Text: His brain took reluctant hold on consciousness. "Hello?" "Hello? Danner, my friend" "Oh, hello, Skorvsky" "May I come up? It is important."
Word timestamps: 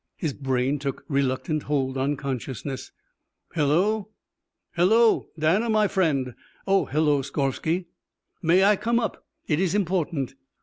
His 0.17 0.33
brain 0.33 0.79
took 0.79 1.05
reluctant 1.07 1.61
hold 1.61 1.95
on 1.95 2.15
consciousness. 2.15 2.91
"Hello?" 3.53 4.09
"Hello? 4.73 5.29
Danner, 5.37 5.69
my 5.69 5.87
friend" 5.87 6.33
"Oh, 6.67 6.85
hello, 6.85 7.21
Skorvsky" 7.21 7.85
"May 8.49 8.63
I 8.63 8.77
come 8.77 8.99
up? 8.99 9.27
It 9.47 9.59
is 9.59 9.75
important." 9.75 10.33